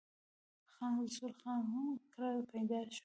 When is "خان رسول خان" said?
0.71-1.61